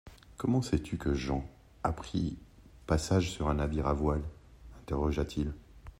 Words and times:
Comment 0.35 0.63
sais-tu 0.63 0.97
que 0.97 1.13
Jean 1.13 1.45
a 1.83 1.91
pris 1.91 2.35
passage 2.87 3.29
sur 3.29 3.49
un 3.51 3.53
navire 3.53 3.85
à 3.85 3.93
voiles? 3.93 4.27
interrogea-t-il. 4.81 5.53